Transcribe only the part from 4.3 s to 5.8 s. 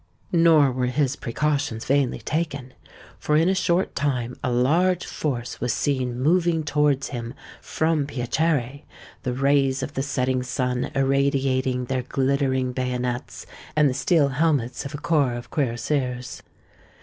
a large force was